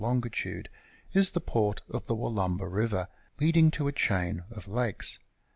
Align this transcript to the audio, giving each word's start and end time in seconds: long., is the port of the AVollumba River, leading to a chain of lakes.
long., 0.01 0.23
is 1.13 1.29
the 1.29 1.39
port 1.39 1.83
of 1.87 2.07
the 2.07 2.15
AVollumba 2.15 2.65
River, 2.67 3.07
leading 3.39 3.69
to 3.69 3.87
a 3.87 3.91
chain 3.91 4.41
of 4.49 4.67
lakes. 4.67 5.19